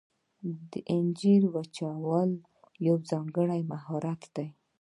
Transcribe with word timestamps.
د 0.71 0.73
انځرو 0.95 1.47
وچول 1.55 2.31
یو 2.87 2.95
ځانګړی 3.09 3.61
مهارت 3.71 4.21
دی. 4.35 4.47